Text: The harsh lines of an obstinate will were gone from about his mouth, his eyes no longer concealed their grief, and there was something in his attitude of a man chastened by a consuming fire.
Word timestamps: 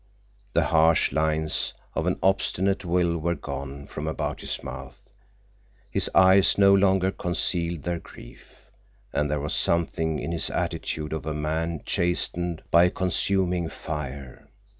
The 0.53 0.63
harsh 0.63 1.11
lines 1.11 1.75
of 1.93 2.07
an 2.07 2.17
obstinate 2.23 2.83
will 2.83 3.19
were 3.19 3.35
gone 3.35 3.85
from 3.85 4.07
about 4.07 4.41
his 4.41 4.63
mouth, 4.63 5.11
his 5.91 6.09
eyes 6.15 6.57
no 6.57 6.73
longer 6.73 7.11
concealed 7.11 7.83
their 7.83 7.99
grief, 7.99 8.71
and 9.13 9.29
there 9.29 9.39
was 9.39 9.53
something 9.53 10.17
in 10.17 10.31
his 10.31 10.49
attitude 10.49 11.13
of 11.13 11.27
a 11.27 11.35
man 11.35 11.83
chastened 11.85 12.63
by 12.71 12.85
a 12.85 12.89
consuming 12.89 13.69
fire. 13.69 14.49